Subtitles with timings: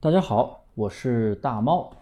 [0.00, 1.92] 大家好，我是大猫，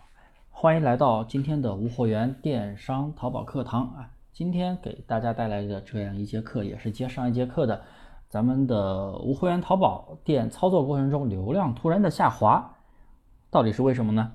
[0.50, 4.10] 欢迎来到今天的无货源电商淘宝课堂啊！
[4.34, 7.82] 今天给大家带来的这样一节课，也是接上一节课的，
[8.28, 12.76] 咱们的无货源淘宝店操作过程中流量突然的下滑，
[13.48, 14.30] 到底是为什么呢？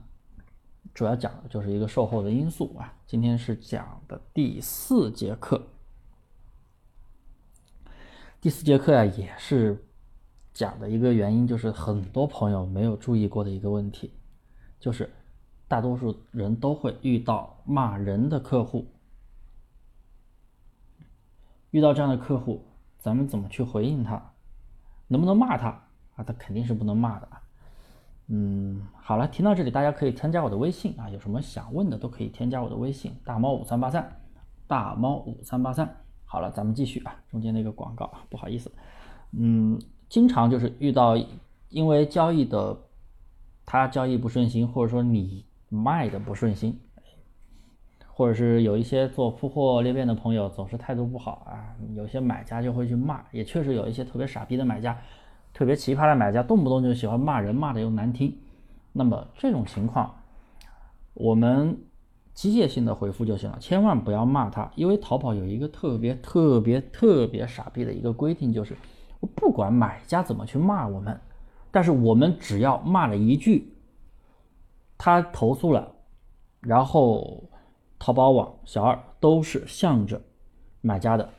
[0.96, 2.92] 主要讲的就是一个售后的因素啊！
[3.06, 5.68] 今天是讲的第四节课，
[8.42, 9.86] 第四节课呀，也是。
[10.54, 14.14] 讲的一个原因就是很多朋友没有注意过的一个问题，
[14.80, 15.10] 就是
[15.68, 18.86] 大多数人都会遇到骂人的客户，
[21.70, 22.66] 遇到这样的客户，
[23.00, 24.34] 咱们怎么去回应他？
[25.08, 25.68] 能不能骂他
[26.16, 26.24] 啊？
[26.24, 27.28] 他肯定是不能骂的。
[28.28, 34.22] 嗯，好了，听到这里，大家可以添加我的微信啊，有什么想问的都可以添加我的微信，大猫五三八三，
[34.68, 35.98] 大猫五三八三。
[36.26, 38.70] 好了，咱们继续啊，中间那个广告，不好意思，
[39.32, 39.80] 嗯。
[40.12, 41.16] 经常就是遇到，
[41.70, 42.78] 因为交易的
[43.66, 46.78] 他交易不顺心，或者说你卖的不顺心，
[48.10, 55.00] 或者是有一些做铺货裂变的朋友总是态度不好啊，有些买家就会去骂，也确实有一些特别傻逼的买家，
[55.54, 58.38] 特别奇葩的买家，动不动就喜欢骂人，骂的又难听。
[58.92, 60.14] 那么这种情况，
[61.14, 61.78] 我们
[62.34, 68.76] 机械性的回复就行了，千万不要骂他，因为淘宝有一个特别特别特别傻逼的一个规定，就是。
[69.28, 71.20] 不管买家怎么去骂我们，
[71.70, 73.72] 但是我们只要骂了一句，
[74.98, 75.94] 他投诉了，
[76.60, 77.44] 然后
[78.00, 80.20] 淘宝网小二都是向着
[80.82, 81.30] 买家的，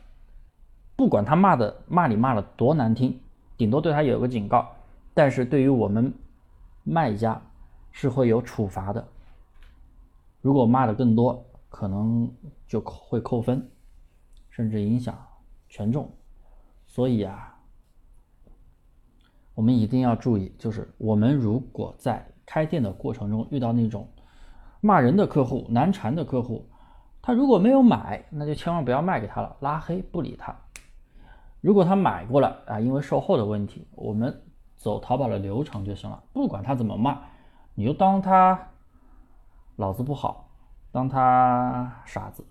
[0.95, 3.19] 不管他骂的骂你骂的多难听，
[3.57, 4.71] 顶多对他有个警告，
[5.13, 6.13] 但是对于我们
[6.83, 7.41] 卖家
[7.91, 9.05] 是会有处罚的。
[10.41, 12.33] 如果骂的更多，可能
[12.65, 13.69] 就会扣分，
[14.49, 15.17] 甚至影响
[15.67, 16.09] 权重。
[16.87, 17.49] 所以啊。
[19.55, 24.07] 我们一定要注意，就是我们如果在开店的过程中遇到那种
[24.81, 26.67] 骂人的客户、难缠的客户，
[27.21, 30.55] 他如果没有买，那就千万不要卖给他了，拉黑不理他。
[31.61, 34.41] 如果他买过了啊，因为售后的问题，我们
[34.75, 37.21] 走淘宝的流程就行了，不管他怎么骂，
[37.75, 38.59] 你就当他
[39.75, 40.49] 脑子不好，
[40.91, 42.43] 当他傻子，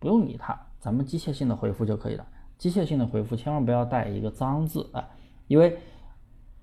[0.00, 2.26] 不用理他，咱们机械性的回复就可以了。
[2.58, 5.08] 机械性的回复千万不要带一个脏字啊，
[5.46, 5.78] 因为。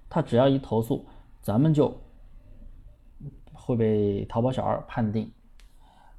[0.09, 1.06] 他只要一投诉，
[1.41, 2.00] 咱们就
[3.53, 5.31] 会被淘宝小二判定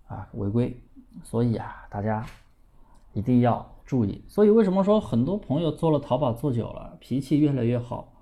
[0.06, 0.80] 啊违规，
[1.22, 2.24] 所以啊，大家
[3.12, 4.22] 一定要注意。
[4.28, 8.12] 所以为什么说很多朋友做了淘宝做久了，脾气越来越好，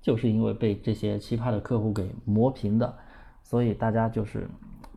[0.00, 2.96] 就是因为被这些奇葩的客户给磨平的。
[3.42, 4.48] 所以大家就是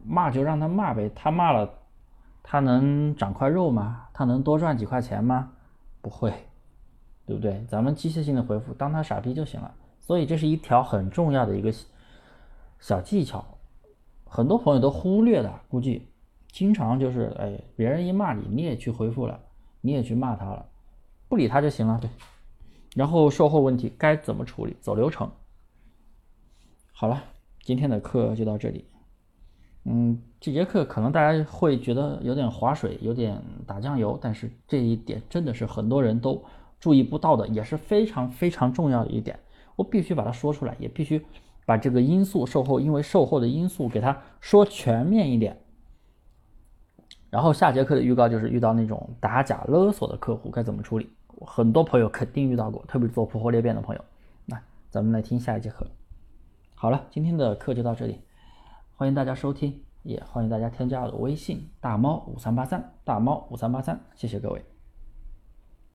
[0.04, 1.74] 骂就让他骂呗，他骂了，
[2.44, 4.08] 他能长块肉吗？
[4.14, 5.54] 他能多赚几块钱吗？
[6.02, 6.34] 不会。
[7.32, 7.64] 对不对？
[7.70, 9.74] 咱们机械性的回复，当他傻逼就行了。
[10.02, 11.74] 所以这是一条很重要的一个
[12.80, 13.46] 小技巧，
[14.26, 16.06] 很多朋友都忽略了，估计
[16.52, 19.40] 经常就是哎，别人一骂你，你也去回复了，
[19.80, 20.66] 你也去骂他了，
[21.30, 21.98] 不理他就行了。
[22.02, 22.10] 对，
[22.94, 24.76] 然后售后问题该怎么处理？
[24.82, 25.32] 走流程。
[26.92, 27.24] 好了，
[27.62, 28.84] 今天的课就到这里。
[29.86, 36.44] 嗯，这节课可能大家会觉得有点划水，有点打酱油，但是这一点真的是很多人都。
[36.82, 39.40] 注意不到的也是非常非常重要的一点，
[39.78, 41.24] 我必须把它说出来，也必须
[41.66, 45.62] 把这个因素售后，因为售后的因素给它说全面一点。
[47.30, 51.10] 然后下节课的预告就是遇到那种打假勒索的客户该怎么处理，
[51.46, 54.04] 很多朋友肯定遇到过，特别是做铺货裂变的朋友。
[54.48, 54.60] 那
[54.90, 55.88] 咱们来听下一节课。
[56.74, 58.20] 好了，今天的课就到这里，
[58.96, 64.71] 欢迎大家收听，也欢迎大家添加我的微信大猫五三八三大猫五三八三，谢谢各位。